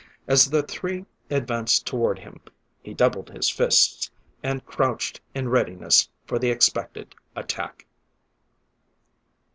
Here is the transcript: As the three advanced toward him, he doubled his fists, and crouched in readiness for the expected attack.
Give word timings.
As 0.27 0.47
the 0.49 0.63
three 0.63 1.05
advanced 1.29 1.85
toward 1.85 2.17
him, 2.17 2.41
he 2.81 2.91
doubled 2.91 3.29
his 3.29 3.51
fists, 3.51 4.09
and 4.41 4.65
crouched 4.65 5.21
in 5.35 5.47
readiness 5.49 6.09
for 6.25 6.39
the 6.39 6.49
expected 6.49 7.13
attack. 7.35 7.85